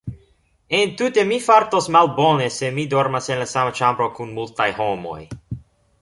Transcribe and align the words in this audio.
Entute 0.77 1.25
mi 1.31 1.37
fartos 1.47 1.89
malbone 1.97 2.49
se 2.57 2.71
mi 2.77 2.85
dormas 2.95 3.29
en 3.35 3.45
la 3.45 3.47
sama 3.55 3.77
ĉambro 3.81 4.09
kun 4.17 4.37
multaj 4.39 4.71
homoj. 4.81 5.21